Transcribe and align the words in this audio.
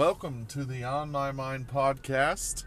Welcome 0.00 0.46
to 0.46 0.64
the 0.64 0.82
On 0.82 1.12
My 1.12 1.30
Mind 1.30 1.68
podcast. 1.68 2.64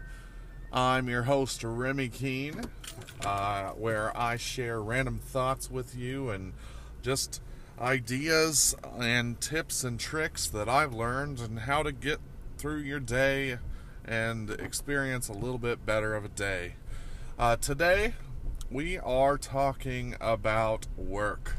I'm 0.72 1.08
your 1.08 1.24
host, 1.24 1.64
Remy 1.64 2.10
Keene, 2.10 2.60
uh, 3.26 3.70
where 3.70 4.16
I 4.16 4.36
share 4.36 4.80
random 4.80 5.18
thoughts 5.18 5.68
with 5.68 5.96
you 5.96 6.30
and 6.30 6.52
just 7.02 7.42
ideas 7.80 8.76
and 9.00 9.40
tips 9.40 9.82
and 9.82 9.98
tricks 9.98 10.46
that 10.46 10.68
I've 10.68 10.94
learned 10.94 11.40
and 11.40 11.58
how 11.58 11.82
to 11.82 11.90
get 11.90 12.20
through 12.56 12.82
your 12.82 13.00
day 13.00 13.58
and 14.04 14.50
experience 14.50 15.28
a 15.28 15.32
little 15.32 15.58
bit 15.58 15.84
better 15.84 16.14
of 16.14 16.24
a 16.24 16.28
day. 16.28 16.74
Uh, 17.36 17.56
today, 17.56 18.14
we 18.70 18.96
are 18.96 19.38
talking 19.38 20.14
about 20.20 20.86
work. 20.96 21.56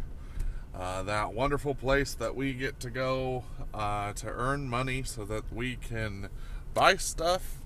Uh, 0.78 1.04
that 1.04 1.34
wonderful 1.34 1.74
place 1.74 2.14
that 2.16 2.36
we 2.36 2.52
get 2.52 2.80
to 2.82 2.90
go 2.90 3.46
uh, 3.74 4.12
to 4.12 4.28
earn 4.28 4.68
money 4.68 5.04
so 5.04 5.24
that 5.24 5.44
we 5.54 5.78
can 5.78 6.28
buy 6.74 6.98
stuff 6.98 7.62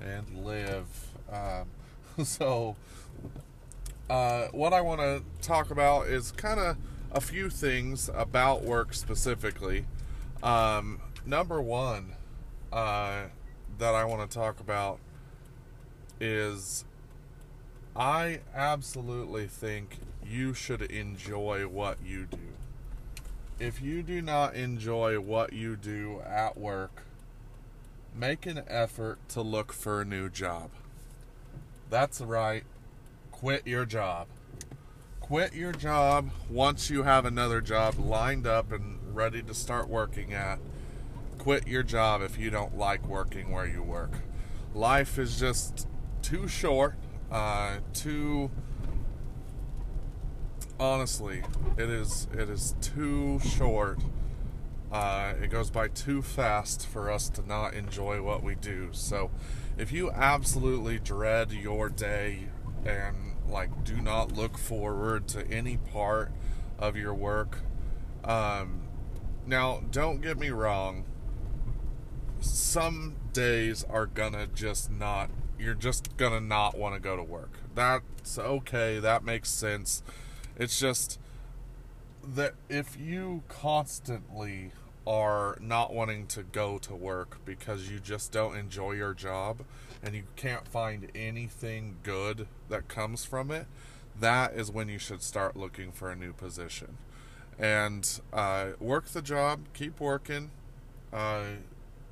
and 0.00 0.44
live. 0.44 0.86
Um, 1.32 1.66
so, 2.24 2.76
uh, 4.08 4.46
what 4.52 4.72
I 4.72 4.80
want 4.80 5.00
to 5.00 5.22
talk 5.46 5.72
about 5.72 6.06
is 6.06 6.30
kind 6.30 6.60
of 6.60 6.76
a 7.10 7.20
few 7.20 7.50
things 7.50 8.08
about 8.14 8.62
work 8.62 8.94
specifically. 8.94 9.86
Um, 10.42 11.00
number 11.26 11.60
one 11.60 12.14
uh, 12.72 13.24
that 13.78 13.94
I 13.94 14.04
want 14.04 14.30
to 14.30 14.32
talk 14.32 14.60
about 14.60 15.00
is 16.20 16.84
I 17.96 18.40
absolutely 18.54 19.48
think 19.48 19.98
you 20.24 20.54
should 20.54 20.82
enjoy 20.82 21.66
what 21.66 21.98
you 22.04 22.26
do. 22.26 22.51
If 23.62 23.80
you 23.80 24.02
do 24.02 24.20
not 24.20 24.56
enjoy 24.56 25.20
what 25.20 25.52
you 25.52 25.76
do 25.76 26.20
at 26.26 26.58
work, 26.58 27.04
make 28.12 28.44
an 28.44 28.62
effort 28.66 29.20
to 29.28 29.40
look 29.40 29.72
for 29.72 30.00
a 30.00 30.04
new 30.04 30.28
job. 30.28 30.70
That's 31.88 32.20
right. 32.20 32.64
Quit 33.30 33.64
your 33.64 33.84
job. 33.84 34.26
Quit 35.20 35.54
your 35.54 35.70
job 35.70 36.30
once 36.50 36.90
you 36.90 37.04
have 37.04 37.24
another 37.24 37.60
job 37.60 38.00
lined 38.00 38.48
up 38.48 38.72
and 38.72 38.98
ready 39.14 39.42
to 39.42 39.54
start 39.54 39.88
working 39.88 40.34
at. 40.34 40.58
Quit 41.38 41.68
your 41.68 41.84
job 41.84 42.20
if 42.20 42.36
you 42.36 42.50
don't 42.50 42.76
like 42.76 43.06
working 43.06 43.52
where 43.52 43.68
you 43.68 43.84
work. 43.84 44.10
Life 44.74 45.20
is 45.20 45.38
just 45.38 45.86
too 46.20 46.48
short, 46.48 46.96
uh, 47.30 47.76
too 47.94 48.50
honestly, 50.82 51.42
it 51.78 51.88
is 51.88 52.26
it 52.32 52.50
is 52.50 52.74
too 52.80 53.38
short. 53.40 54.00
Uh, 54.90 55.32
it 55.40 55.48
goes 55.48 55.70
by 55.70 55.88
too 55.88 56.20
fast 56.20 56.86
for 56.86 57.10
us 57.10 57.30
to 57.30 57.46
not 57.46 57.72
enjoy 57.72 58.20
what 58.20 58.42
we 58.42 58.54
do. 58.56 58.88
So, 58.92 59.30
if 59.78 59.90
you 59.90 60.10
absolutely 60.10 60.98
dread 60.98 61.52
your 61.52 61.88
day 61.88 62.48
and 62.84 63.16
like 63.48 63.84
do 63.84 63.96
not 63.96 64.32
look 64.32 64.58
forward 64.58 65.28
to 65.28 65.48
any 65.48 65.76
part 65.76 66.32
of 66.78 66.96
your 66.96 67.14
work, 67.14 67.60
um, 68.24 68.82
now 69.46 69.82
don't 69.90 70.20
get 70.20 70.38
me 70.38 70.50
wrong. 70.50 71.04
Some 72.40 73.16
days 73.32 73.84
are 73.84 74.06
gonna 74.06 74.48
just 74.48 74.90
not. 74.90 75.30
You're 75.58 75.74
just 75.74 76.16
gonna 76.16 76.40
not 76.40 76.76
want 76.76 76.94
to 76.96 77.00
go 77.00 77.16
to 77.16 77.22
work. 77.22 77.52
That's 77.72 78.36
okay. 78.36 78.98
That 78.98 79.24
makes 79.24 79.48
sense 79.48 80.02
it's 80.58 80.78
just 80.78 81.18
that 82.24 82.54
if 82.68 82.96
you 82.98 83.42
constantly 83.48 84.72
are 85.06 85.58
not 85.60 85.92
wanting 85.92 86.26
to 86.28 86.42
go 86.42 86.78
to 86.78 86.94
work 86.94 87.38
because 87.44 87.90
you 87.90 87.98
just 87.98 88.30
don't 88.30 88.56
enjoy 88.56 88.92
your 88.92 89.14
job 89.14 89.62
and 90.02 90.14
you 90.14 90.22
can't 90.36 90.66
find 90.66 91.10
anything 91.14 91.96
good 92.02 92.46
that 92.68 92.88
comes 92.88 93.24
from 93.24 93.50
it, 93.50 93.66
that 94.18 94.54
is 94.54 94.70
when 94.70 94.88
you 94.88 94.98
should 94.98 95.22
start 95.22 95.56
looking 95.56 95.90
for 95.90 96.10
a 96.10 96.16
new 96.16 96.32
position. 96.32 96.96
And 97.58 98.08
uh, 98.32 98.70
work 98.78 99.06
the 99.06 99.22
job, 99.22 99.60
keep 99.74 100.00
working 100.00 100.50
uh, 101.12 101.42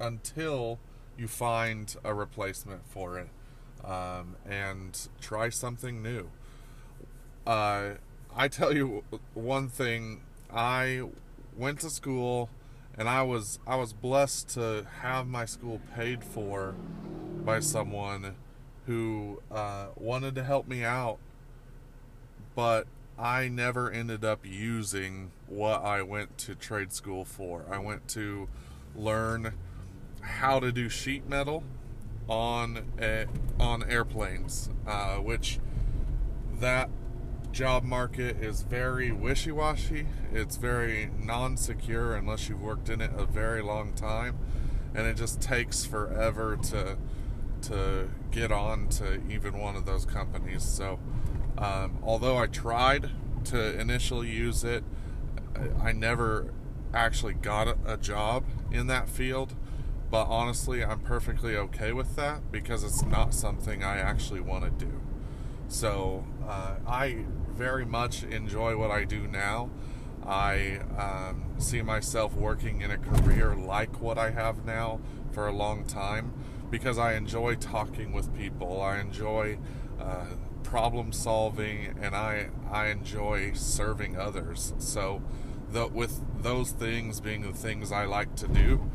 until 0.00 0.78
you 1.16 1.28
find 1.28 1.94
a 2.03 2.15
replacement 2.15 2.86
for 2.88 3.19
it 3.19 3.28
um, 3.84 4.36
and 4.48 5.09
try 5.20 5.48
something 5.48 6.03
new. 6.03 6.31
Uh, 7.47 7.92
I 8.34 8.48
tell 8.48 8.74
you 8.74 9.04
one 9.34 9.68
thing, 9.68 10.22
I 10.52 11.02
went 11.56 11.80
to 11.80 11.91
school 11.91 12.48
and 12.96 13.08
I 13.08 13.22
was 13.22 13.58
I 13.66 13.76
was 13.76 13.92
blessed 13.92 14.50
to 14.50 14.86
have 15.00 15.26
my 15.26 15.44
school 15.44 15.80
paid 15.94 16.22
for 16.22 16.74
by 17.44 17.60
someone 17.60 18.36
who 18.86 19.42
uh, 19.50 19.86
wanted 19.96 20.34
to 20.36 20.44
help 20.44 20.68
me 20.68 20.84
out, 20.84 21.18
but 22.54 22.86
I 23.18 23.48
never 23.48 23.91
ended 23.91 24.24
up 24.24 24.41
using 24.44 25.32
what 25.47 25.82
I 25.82 26.02
went 26.02 26.38
to 26.38 26.54
trade 26.54 26.92
school 26.92 27.24
for. 27.24 27.64
I 27.70 27.78
went 27.78 28.08
to 28.08 28.48
learn 28.94 29.54
how 30.20 30.60
to 30.60 30.72
do 30.72 30.88
sheet 30.88 31.28
metal 31.28 31.62
on 32.28 32.92
a, 33.00 33.26
on 33.58 33.82
airplanes, 33.91 34.70
uh, 34.86 35.16
which 35.16 35.58
that 36.58 36.91
job 37.53 37.84
market 37.84 38.37
is 38.43 38.62
very 38.62 39.12
wishy 39.12 39.53
washy. 39.53 40.06
It's 40.33 40.56
very 40.56 41.11
non 41.19 41.56
secure 41.56 42.15
unless 42.15 42.49
you've 42.49 42.61
worked 42.61 42.88
in 42.88 43.00
it 43.00 43.11
a 43.16 43.25
very 43.25 43.62
long 43.62 43.93
time. 43.93 44.38
And 44.94 45.06
it 45.06 45.16
just 45.16 45.41
takes 45.41 45.84
forever 45.84 46.56
to 46.71 46.97
to 47.62 48.09
get 48.31 48.50
on 48.50 48.89
to 48.89 49.21
even 49.28 49.59
one 49.59 49.77
of 49.77 49.87
those 49.87 50.05
companies. 50.05 50.62
So, 50.62 50.99
um, 51.59 51.99
although 52.03 52.39
I 52.39 52.47
tried 52.47 53.10
to 53.44 53.78
initially 53.78 54.28
use 54.28 54.65
it, 54.65 54.83
I 55.81 55.93
never 55.93 56.53
actually 56.94 57.34
got 57.34 57.77
a 57.87 57.97
job 57.97 58.44
in 58.71 58.87
that 58.89 59.09
field. 59.09 59.55
But 60.10 60.25
honestly, 60.25 60.84
I'm 60.84 61.00
perfectly 61.00 61.56
okay 61.56 61.93
with 61.93 62.16
that 62.16 62.50
because 62.50 62.83
it's 62.83 63.05
not 63.05 63.33
something 63.33 63.84
I 63.84 63.99
actually 63.99 64.41
want 64.41 64.65
to 64.65 64.84
do. 64.84 65.00
So 65.69 66.25
uh, 66.49 66.75
I 66.84 67.25
very 67.60 67.84
much 67.84 68.22
enjoy 68.22 68.75
what 68.75 68.91
I 68.91 69.04
do 69.04 69.26
now. 69.26 69.69
I 70.26 70.81
um, 70.97 71.44
see 71.59 71.82
myself 71.82 72.34
working 72.34 72.81
in 72.81 72.91
a 72.91 72.97
career 72.97 73.54
like 73.54 74.00
what 74.00 74.16
I 74.16 74.31
have 74.31 74.65
now 74.65 74.98
for 75.32 75.47
a 75.47 75.53
long 75.53 75.84
time 75.84 76.32
because 76.71 76.97
I 76.97 77.12
enjoy 77.16 77.56
talking 77.56 78.15
with 78.15 78.34
people. 78.34 78.81
I 78.81 78.98
enjoy 78.98 79.59
uh, 80.00 80.25
problem 80.62 81.12
solving 81.12 81.98
and 82.00 82.15
I 82.15 82.48
I 82.71 82.87
enjoy 82.87 83.53
serving 83.53 84.16
others. 84.16 84.72
So, 84.78 85.21
the, 85.71 85.87
with 85.87 86.19
those 86.42 86.71
things 86.71 87.21
being 87.21 87.42
the 87.42 87.53
things 87.53 87.92
I 87.92 88.06
like 88.06 88.37
to 88.37 88.48
do, 88.48 88.91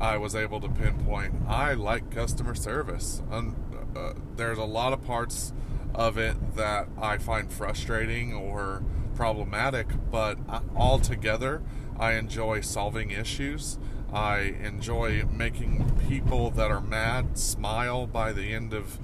I 0.00 0.18
was 0.18 0.36
able 0.36 0.60
to 0.60 0.68
pinpoint 0.68 1.34
I 1.48 1.74
like 1.74 2.12
customer 2.12 2.54
service. 2.54 3.22
And 3.32 3.56
uh, 3.96 4.12
there's 4.36 4.58
a 4.58 4.64
lot 4.64 4.92
of 4.92 5.04
parts 5.04 5.52
of 5.94 6.18
it 6.18 6.56
that 6.56 6.88
I 7.00 7.18
find 7.18 7.52
frustrating 7.52 8.34
or 8.34 8.82
problematic, 9.14 9.88
but 10.10 10.38
altogether, 10.76 11.62
I 11.98 12.12
enjoy 12.12 12.60
solving 12.62 13.10
issues. 13.10 13.78
I 14.12 14.38
enjoy 14.62 15.24
making 15.24 16.00
people 16.08 16.50
that 16.52 16.70
are 16.70 16.80
mad 16.80 17.38
smile 17.38 18.06
by 18.06 18.32
the 18.32 18.52
end 18.52 18.72
of 18.72 18.98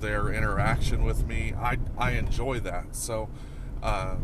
their 0.00 0.32
interaction 0.32 1.04
with 1.04 1.26
me. 1.26 1.54
I, 1.56 1.78
I 1.96 2.12
enjoy 2.12 2.60
that. 2.60 2.94
So, 2.94 3.28
uh, 3.82 4.16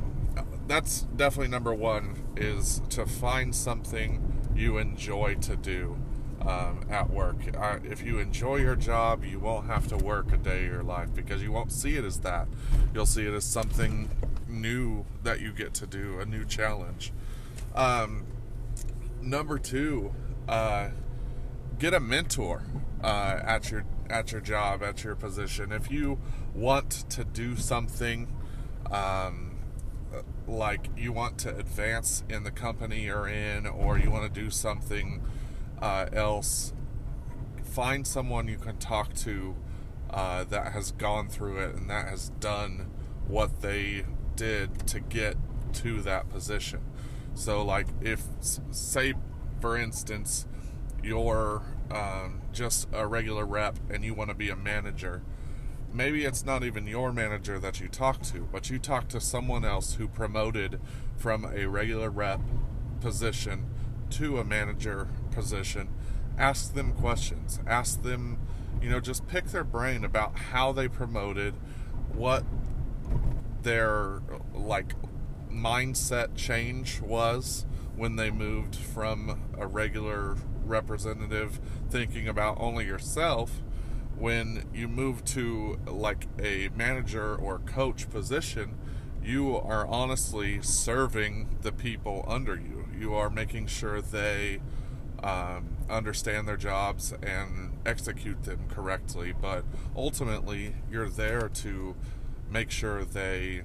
that's 0.67 1.02
definitely 1.02 1.49
number 1.49 1.75
one 1.75 2.25
is 2.37 2.81
to 2.90 3.06
find 3.06 3.55
something 3.55 4.50
you 4.55 4.79
enjoy 4.79 5.35
to 5.35 5.56
do 5.56 5.97
um, 6.46 6.85
at 6.91 7.11
work. 7.11 7.37
If 7.85 8.02
you 8.02 8.19
enjoy 8.19 8.56
your 8.56 8.76
job, 8.76 9.25
you 9.25 9.38
won't 9.38 9.67
have 9.67 9.88
to 9.88 9.96
work 9.96 10.32
a 10.32 10.37
day 10.37 10.67
of 10.67 10.73
your 10.73 10.82
life 10.82 11.14
because 11.14 11.43
you 11.43 11.52
won't 11.52 11.73
see 11.73 11.96
it 11.96 12.05
as 12.05 12.20
that. 12.20 12.49
You'll 12.93 13.06
see 13.06 13.26
it 13.26 13.32
as 13.32 13.44
something 13.44 14.11
new 14.49 15.05
that 15.23 15.41
you 15.41 15.52
get 15.52 15.75
to 15.75 15.87
do, 15.87 16.20
a 16.20 16.26
new 16.26 16.44
challenge. 16.44 17.12
Um, 17.75 18.26
number 19.23 19.58
two, 19.58 20.12
uh, 20.49 20.91
get 21.79 21.94
a 21.94 22.00
mentor 22.00 22.62
uh, 23.02 23.40
at 23.43 23.70
your 23.70 23.85
at 24.11 24.32
your 24.32 24.40
job, 24.43 24.82
at 24.82 25.02
your 25.02 25.14
position. 25.14 25.73
If 25.73 25.90
you 25.90 26.19
want 26.55 26.90
to 27.11 27.25
do 27.25 27.56
something. 27.56 28.29
Um, 28.90 29.50
like 30.47 30.90
you 30.97 31.11
want 31.11 31.38
to 31.38 31.56
advance 31.56 32.23
in 32.29 32.44
the 32.44 32.50
company 32.50 33.05
you're 33.05 33.26
in, 33.26 33.67
or 33.67 33.99
you 33.99 34.11
want 34.11 34.32
to 34.32 34.40
do 34.40 34.50
something 34.50 35.23
uh, 35.84 36.06
else, 36.14 36.72
find 37.62 38.06
someone 38.06 38.48
you 38.48 38.56
can 38.56 38.78
talk 38.78 39.12
to 39.12 39.54
uh, 40.08 40.42
that 40.44 40.72
has 40.72 40.92
gone 40.92 41.28
through 41.28 41.58
it 41.58 41.75
and 41.75 41.90
that 41.90 42.08
has 42.08 42.31
done 42.40 42.90
what 43.28 43.60
they 43.60 44.06
did 44.34 44.86
to 44.86 44.98
get 44.98 45.36
to 45.75 46.00
that 46.00 46.31
position. 46.31 46.81
So, 47.34 47.62
like, 47.62 47.86
if, 48.00 48.22
say, 48.40 49.12
for 49.60 49.76
instance, 49.76 50.46
you're 51.02 51.60
um, 51.90 52.40
just 52.50 52.88
a 52.94 53.06
regular 53.06 53.44
rep 53.44 53.78
and 53.90 54.02
you 54.02 54.14
want 54.14 54.30
to 54.30 54.34
be 54.34 54.48
a 54.48 54.56
manager, 54.56 55.20
maybe 55.92 56.25
it's 56.25 56.46
not 56.46 56.64
even 56.64 56.87
your 56.87 57.12
manager 57.12 57.58
that 57.58 57.78
you 57.80 57.88
talk 57.88 58.22
to, 58.22 58.48
but 58.50 58.70
you 58.70 58.78
talk 58.78 59.08
to 59.08 59.20
someone 59.20 59.66
else 59.66 59.96
who 59.96 60.08
promoted 60.08 60.80
from 61.19 61.44
a 61.44 61.66
regular 61.66 62.08
rep 62.08 62.40
position 63.02 63.66
to 64.08 64.38
a 64.38 64.44
manager 64.44 65.08
position. 65.34 65.88
Ask 66.38 66.75
them 66.75 66.92
questions. 66.92 67.60
Ask 67.66 68.02
them, 68.02 68.38
you 68.81 68.90
know, 68.90 69.00
just 69.00 69.26
pick 69.26 69.46
their 69.46 69.64
brain 69.64 70.04
about 70.04 70.36
how 70.36 70.72
they 70.72 70.88
promoted, 70.88 71.54
what 72.12 72.44
their 73.62 74.20
like 74.54 74.94
mindset 75.50 76.36
change 76.36 77.00
was 77.00 77.64
when 77.96 78.16
they 78.16 78.31
moved 78.31 78.76
from 78.76 79.40
a 79.58 79.66
regular 79.66 80.36
representative 80.64 81.60
thinking 81.90 82.28
about 82.28 82.56
only 82.58 82.84
yourself 82.84 83.62
when 84.16 84.64
you 84.72 84.88
move 84.88 85.25
to 85.25 85.78
like 85.87 86.26
a 86.40 86.69
manager 86.75 87.34
or 87.37 87.58
coach 87.60 88.08
position 88.10 88.76
you 89.22 89.56
are 89.56 89.87
honestly 89.87 90.60
serving 90.62 91.56
the 91.62 91.72
people 91.72 92.25
under 92.28 92.54
you 92.54 92.87
you 92.98 93.14
are 93.14 93.30
making 93.30 93.66
sure 93.66 94.00
they 94.00 94.60
um, 95.25 95.76
understand 95.88 96.47
their 96.47 96.56
jobs 96.56 97.12
and 97.23 97.79
execute 97.87 98.44
them 98.44 98.61
correctly 98.69 99.32
but 99.41 99.65
ultimately 99.97 100.75
you're 100.91 101.09
there 101.09 101.49
to 101.49 101.94
make 102.50 102.71
sure 102.71 103.05
they 103.05 103.62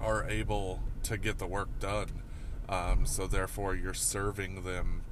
are 0.00 0.28
able 0.28 0.80
to 1.02 1.18
get 1.18 1.38
the 1.38 1.46
work 1.46 1.78
done. 1.78 2.22
Um, 2.68 3.04
so 3.04 3.26
therefore, 3.26 3.74
you're 3.74 3.94
serving 3.94 4.62
them 4.62 5.02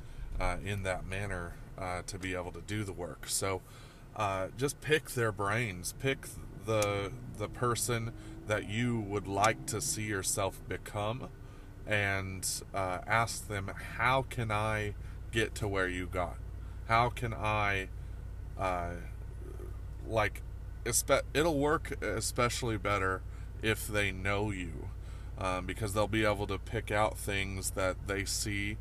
uh, 0.41 0.56
in 0.65 0.85
that 0.85 1.06
manner 1.06 1.55
uh, 1.77 2.03
to 2.06 2.19
be 2.19 2.35
able 2.35 2.53
to 2.53 2.61
do 2.61 2.85
the 2.85 2.93
work. 2.93 3.29
So 3.29 3.62
uh, 4.17 4.49
just 4.56 4.81
pick 4.81 5.11
their 5.11 5.33
brains, 5.33 5.95
pick 6.00 6.27
the 6.67 7.12
the 7.37 7.49
person 7.49 8.12
that 8.47 8.69
you 8.69 8.99
would 9.00 9.27
like 9.27 9.67
to 9.67 9.81
see 9.81 10.05
yourself 10.05 10.61
become, 10.69 11.29
and 11.87 12.49
uh, 12.73 12.99
ask 13.06 13.49
them, 13.49 13.71
how 13.97 14.23
can 14.23 14.50
I 14.50 14.95
get 15.32 15.54
to 15.56 15.69
where 15.69 15.88
you 15.88 16.06
got? 16.06 16.36
How 16.86 17.10
can 17.10 17.34
I 17.34 17.88
uh, 18.58 18.92
like? 20.06 20.42
It'll 21.34 21.58
work 21.58 22.02
especially 22.02 22.78
better 22.78 23.20
if 23.62 23.86
they 23.86 24.10
know 24.10 24.50
you 24.50 24.88
um, 25.38 25.66
because 25.66 25.94
they'll 25.94 26.06
be 26.06 26.25
able 26.25 26.46
to 26.46 26.58
pick 26.58 26.90
out 26.90 27.16
things 27.19 27.70
that 27.70 27.96
they 28.06 28.25
see 28.25 28.76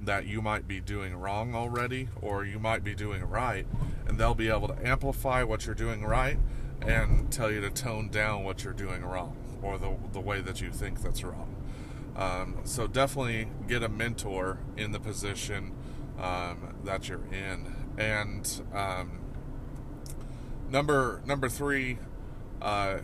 that 0.00 0.26
you 0.26 0.40
might 0.40 0.66
be 0.66 0.80
doing 0.80 1.14
wrong 1.14 1.54
already 1.54 2.08
or 2.22 2.44
you 2.44 2.58
might 2.58 2.82
be 2.82 2.94
doing 2.94 3.22
right 3.22 3.66
and 4.06 4.18
they'll 4.18 4.34
be 4.34 4.48
able 4.48 4.68
to 4.68 4.86
amplify 4.86 5.42
what 5.42 5.66
you're 5.66 5.74
doing 5.74 6.04
right 6.04 6.38
and 6.80 7.30
tell 7.30 7.50
you 7.50 7.60
to 7.60 7.70
tone 7.70 8.08
down 8.08 8.42
what 8.42 8.64
you're 8.64 8.72
doing 8.72 9.04
wrong 9.04 9.36
or 9.62 9.78
the, 9.78 9.94
the 10.12 10.20
way 10.20 10.40
that 10.40 10.60
you 10.60 10.70
think 10.70 11.02
that's 11.02 11.22
wrong 11.22 11.54
um, 12.16 12.56
so 12.64 12.86
definitely 12.86 13.48
get 13.68 13.82
a 13.82 13.88
mentor 13.88 14.58
in 14.76 14.92
the 14.92 15.00
position 15.00 15.72
um, 16.20 16.76
that 16.84 17.08
you're 17.08 17.24
in 17.32 17.74
and 17.98 18.62
um, 18.74 19.20
number 20.70 21.20
number 21.26 21.48
three 21.48 21.98
uh, 22.62 22.98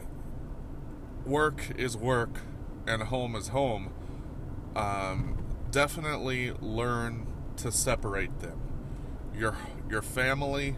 work 1.24 1.70
is 1.76 1.96
work 1.96 2.40
and 2.86 3.02
home 3.04 3.34
is 3.34 3.48
home, 3.48 3.92
um, 4.74 5.44
definitely 5.70 6.52
learn 6.60 7.26
to 7.56 7.72
separate 7.72 8.40
them. 8.40 8.60
Your 9.36 9.56
your 9.90 10.02
family 10.02 10.76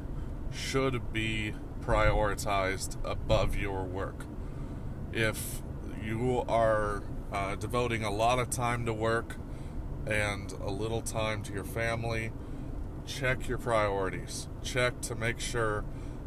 should 0.51 1.13
be 1.13 1.55
prioritized 1.81 2.97
above 3.05 3.57
your 3.57 3.85
work. 3.85 4.25
If 5.13 5.63
you 6.03 6.45
are 6.49 7.03
uh, 7.33 7.57
devoting 7.57 8.05
a 8.05 8.11
lot 8.11 8.39
of 8.39 8.51
time 8.51 8.87
to 8.87 8.93
work 8.93 9.37
and 10.09 10.53
a 10.53 10.71
little 10.71 11.03
time 11.03 11.43
to 11.45 11.53
your 11.53 11.65
family, 11.65 12.33
check 13.07 13.47
your 13.49 13.59
priorities. 13.59 14.49
Check 14.63 15.01
to 15.03 15.15
make 15.15 15.39
sure 15.39 15.85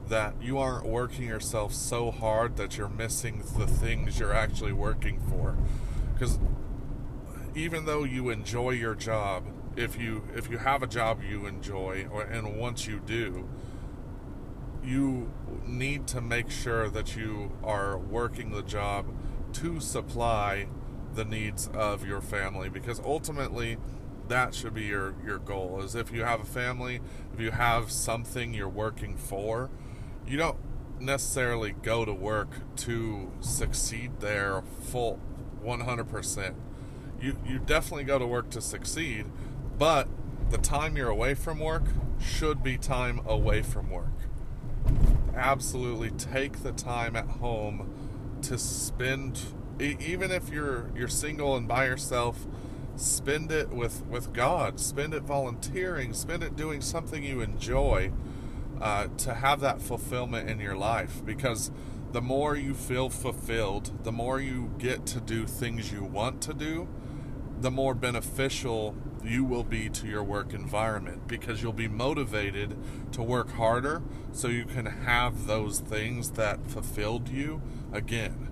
that 0.07 0.35
you 0.41 0.57
aren't 0.57 0.85
working 0.85 1.27
yourself 1.27 1.73
so 1.73 2.11
hard 2.11 2.57
that 2.57 2.77
you're 2.77 2.89
missing 2.89 3.43
the 3.57 3.65
things 3.65 4.19
you're 4.19 4.33
actually 4.33 4.73
working 4.73 5.19
for 5.29 5.55
because 6.13 6.37
even 7.55 7.85
though 7.85 8.03
you 8.03 8.29
enjoy 8.29 8.71
your 8.71 8.93
job 8.93 9.45
if 9.77 9.97
you 9.97 10.23
if 10.35 10.49
you 10.49 10.57
have 10.57 10.83
a 10.83 10.87
job 10.87 11.21
you 11.23 11.45
enjoy 11.45 12.05
or, 12.11 12.23
and 12.23 12.57
once 12.57 12.85
you 12.85 12.99
do 13.05 13.47
you 14.83 15.31
need 15.65 16.05
to 16.07 16.19
make 16.19 16.49
sure 16.51 16.89
that 16.89 17.15
you 17.15 17.51
are 17.63 17.97
working 17.97 18.51
the 18.51 18.63
job 18.63 19.05
to 19.53 19.79
supply 19.79 20.67
the 21.15 21.25
needs 21.25 21.69
of 21.73 22.05
your 22.05 22.21
family 22.21 22.69
because 22.69 22.99
ultimately 23.01 23.77
that 24.27 24.55
should 24.55 24.73
be 24.73 24.83
your 24.83 25.13
your 25.25 25.37
goal 25.37 25.81
is 25.81 25.93
if 25.95 26.11
you 26.11 26.23
have 26.23 26.39
a 26.41 26.45
family 26.45 27.01
if 27.33 27.39
you 27.39 27.51
have 27.51 27.91
something 27.91 28.53
you're 28.53 28.69
working 28.69 29.17
for 29.17 29.69
you 30.25 30.37
don't 30.37 30.57
necessarily 31.01 31.71
go 31.71 32.05
to 32.05 32.13
work 32.13 32.49
to 32.75 33.31
succeed 33.41 34.11
there 34.19 34.61
full 34.83 35.19
100%. 35.63 36.53
You 37.19 37.37
you 37.45 37.59
definitely 37.59 38.03
go 38.03 38.17
to 38.17 38.25
work 38.25 38.49
to 38.51 38.61
succeed, 38.61 39.25
but 39.77 40.07
the 40.49 40.57
time 40.57 40.97
you're 40.97 41.09
away 41.09 41.33
from 41.33 41.59
work 41.59 41.83
should 42.19 42.63
be 42.63 42.77
time 42.77 43.21
away 43.25 43.61
from 43.61 43.89
work. 43.89 44.07
Absolutely 45.35 46.09
take 46.11 46.63
the 46.63 46.71
time 46.71 47.15
at 47.15 47.27
home 47.27 47.93
to 48.41 48.57
spend 48.57 49.39
even 49.81 50.31
if 50.31 50.49
you're 50.49 50.91
you're 50.95 51.07
single 51.07 51.55
and 51.55 51.67
by 51.67 51.85
yourself, 51.85 52.45
spend 52.95 53.51
it 53.51 53.69
with 53.69 54.05
with 54.05 54.33
God, 54.33 54.79
spend 54.79 55.13
it 55.13 55.23
volunteering, 55.23 56.13
spend 56.13 56.43
it 56.43 56.55
doing 56.55 56.81
something 56.81 57.23
you 57.23 57.41
enjoy 57.41 58.11
uh, 58.79 59.07
to 59.17 59.33
have 59.35 59.59
that 59.61 59.81
fulfillment 59.81 60.49
in 60.49 60.59
your 60.59 60.75
life. 60.75 61.23
Because 61.25 61.71
the 62.11 62.21
more 62.21 62.55
you 62.55 62.73
feel 62.73 63.09
fulfilled, 63.09 64.03
the 64.03 64.11
more 64.11 64.39
you 64.39 64.71
get 64.77 65.05
to 65.07 65.19
do 65.19 65.45
things 65.45 65.91
you 65.91 66.03
want 66.03 66.41
to 66.43 66.53
do, 66.53 66.87
the 67.59 67.71
more 67.71 67.93
beneficial 67.93 68.95
you 69.23 69.43
will 69.43 69.63
be 69.63 69.87
to 69.87 70.07
your 70.07 70.23
work 70.23 70.53
environment. 70.53 71.27
Because 71.27 71.61
you'll 71.61 71.73
be 71.73 71.87
motivated 71.87 72.75
to 73.13 73.21
work 73.21 73.51
harder 73.51 74.01
so 74.31 74.47
you 74.47 74.65
can 74.65 74.85
have 74.85 75.47
those 75.47 75.79
things 75.79 76.31
that 76.31 76.69
fulfilled 76.69 77.29
you 77.29 77.61
again. 77.93 78.49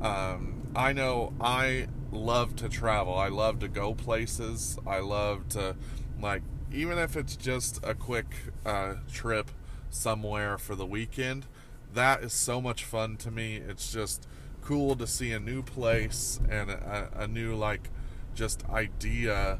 Um, 0.00 0.59
I 0.74 0.92
know 0.92 1.32
I 1.40 1.88
love 2.12 2.56
to 2.56 2.68
travel. 2.68 3.14
I 3.14 3.28
love 3.28 3.58
to 3.60 3.68
go 3.68 3.94
places. 3.94 4.78
I 4.86 5.00
love 5.00 5.48
to, 5.50 5.76
like, 6.20 6.42
even 6.72 6.98
if 6.98 7.16
it's 7.16 7.36
just 7.36 7.80
a 7.82 7.94
quick 7.94 8.34
uh, 8.64 8.94
trip 9.12 9.50
somewhere 9.90 10.58
for 10.58 10.74
the 10.74 10.86
weekend. 10.86 11.46
That 11.92 12.22
is 12.22 12.32
so 12.32 12.60
much 12.60 12.84
fun 12.84 13.16
to 13.18 13.30
me. 13.30 13.56
It's 13.56 13.92
just 13.92 14.28
cool 14.62 14.94
to 14.94 15.06
see 15.06 15.32
a 15.32 15.40
new 15.40 15.62
place 15.62 16.38
and 16.48 16.70
a, 16.70 17.10
a 17.16 17.26
new 17.26 17.54
like 17.56 17.90
just 18.34 18.68
idea 18.68 19.58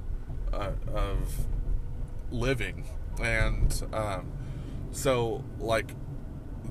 uh, 0.53 0.73
of 0.95 1.47
living 2.31 2.85
and 3.21 3.83
um, 3.93 4.31
so 4.93 5.43
like 5.59 5.95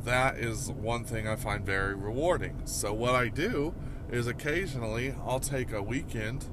that 0.05 0.37
is 0.37 0.71
one 0.71 1.03
thing 1.03 1.27
I 1.27 1.35
find 1.35 1.65
very 1.65 1.93
rewarding. 1.93 2.61
So 2.65 2.93
what 2.93 3.15
I 3.15 3.27
do 3.27 3.73
is 4.11 4.27
occasionally 4.27 5.15
I'll 5.25 5.39
take 5.39 5.71
a 5.71 5.81
weekend. 5.81 6.47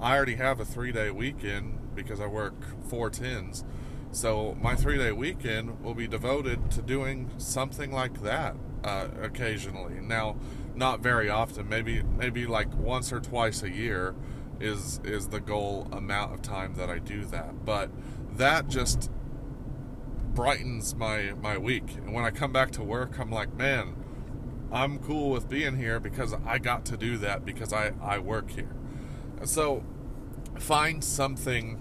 I 0.00 0.16
already 0.16 0.36
have 0.36 0.60
a 0.60 0.64
three 0.64 0.92
day 0.92 1.10
weekend 1.10 1.94
because 1.94 2.20
I 2.20 2.26
work 2.26 2.54
four 2.88 3.10
tens. 3.10 3.64
So 4.12 4.56
my 4.60 4.74
three 4.74 4.98
day 4.98 5.12
weekend 5.12 5.82
will 5.82 5.94
be 5.94 6.06
devoted 6.06 6.70
to 6.72 6.82
doing 6.82 7.30
something 7.38 7.92
like 7.92 8.22
that 8.22 8.56
uh, 8.84 9.08
occasionally. 9.20 10.00
Now, 10.00 10.36
not 10.74 11.00
very 11.00 11.28
often. 11.28 11.68
Maybe 11.68 12.02
maybe 12.02 12.46
like 12.46 12.74
once 12.74 13.12
or 13.12 13.20
twice 13.20 13.62
a 13.62 13.70
year 13.70 14.14
is 14.60 15.00
is 15.04 15.28
the 15.28 15.40
goal 15.40 15.88
amount 15.92 16.34
of 16.34 16.42
time 16.42 16.74
that 16.74 16.88
I 16.88 16.98
do 16.98 17.24
that. 17.26 17.64
But 17.64 17.90
that 18.36 18.68
just 18.68 19.10
brightens 20.34 20.94
my 20.94 21.32
my 21.42 21.58
week. 21.58 21.96
And 21.96 22.12
when 22.12 22.24
I 22.24 22.30
come 22.30 22.52
back 22.52 22.70
to 22.72 22.82
work, 22.82 23.18
I'm 23.18 23.30
like, 23.30 23.54
man, 23.54 23.96
I'm 24.72 24.98
cool 24.98 25.30
with 25.30 25.48
being 25.48 25.76
here 25.76 26.00
because 26.00 26.34
I 26.44 26.58
got 26.58 26.84
to 26.86 26.96
do 26.96 27.18
that 27.18 27.44
because 27.44 27.72
I 27.72 27.92
I 28.02 28.18
work 28.18 28.50
here. 28.50 28.74
So 29.44 29.84
find 30.58 31.02
something 31.04 31.80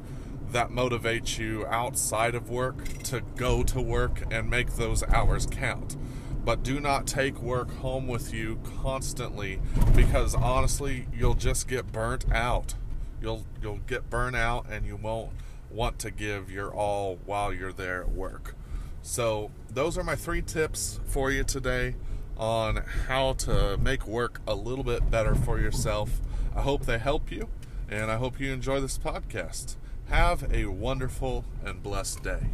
that 0.51 0.69
motivates 0.69 1.37
you 1.37 1.65
outside 1.67 2.35
of 2.35 2.49
work 2.49 2.99
to 3.03 3.21
go 3.35 3.63
to 3.63 3.81
work 3.81 4.23
and 4.31 4.49
make 4.49 4.75
those 4.75 5.03
hours 5.03 5.47
count. 5.47 5.97
But 6.45 6.61
do 6.61 6.79
not 6.79 7.07
take 7.07 7.41
work 7.41 7.75
home 7.77 8.07
with 8.07 8.31
you 8.31 8.59
constantly 8.81 9.59
because 9.95 10.35
honestly, 10.35 11.07
you'll 11.11 11.33
just 11.33 11.67
get 11.67 11.91
burnt 11.91 12.31
out. 12.31 12.75
You'll 13.19 13.45
you'll 13.61 13.79
get 13.87 14.09
burnt 14.11 14.35
out 14.35 14.67
and 14.69 14.85
you 14.85 14.95
won't 14.95 15.31
want 15.71 15.97
to 15.99 16.11
give 16.11 16.51
your 16.51 16.73
all 16.73 17.17
while 17.25 17.51
you're 17.51 17.73
there 17.73 18.01
at 18.01 18.11
work. 18.11 18.55
So, 19.01 19.51
those 19.69 19.97
are 19.99 20.03
my 20.03 20.15
three 20.15 20.41
tips 20.41 20.99
for 21.05 21.31
you 21.31 21.43
today 21.43 21.95
on 22.37 22.83
how 23.07 23.33
to 23.33 23.77
make 23.77 24.07
work 24.07 24.41
a 24.47 24.55
little 24.55 24.83
bit 24.83 25.09
better 25.09 25.35
for 25.35 25.59
yourself. 25.59 26.21
I 26.55 26.61
hope 26.61 26.85
they 26.85 26.97
help 26.97 27.31
you, 27.31 27.49
and 27.89 28.11
I 28.11 28.17
hope 28.17 28.39
you 28.39 28.51
enjoy 28.51 28.79
this 28.79 28.97
podcast. 28.97 29.75
Have 30.09 30.51
a 30.53 30.65
wonderful 30.65 31.45
and 31.63 31.81
blessed 31.81 32.23
day. 32.23 32.49